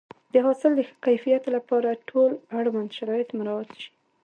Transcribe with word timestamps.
د 0.33 0.35
حاصل 0.45 0.71
د 0.75 0.79
ښه 0.87 0.95
کیفیت 1.05 1.43
لپاره 1.55 1.85
باید 1.89 2.07
ټول 2.09 2.31
اړوند 2.57 2.89
شرایط 2.97 3.29
مراعات 3.37 3.69
شي. 3.81 3.89